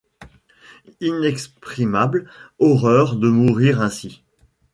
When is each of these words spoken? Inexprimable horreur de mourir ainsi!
Inexprimable 0.99 2.27
horreur 2.57 3.17
de 3.17 3.27
mourir 3.29 3.81
ainsi! 3.81 4.23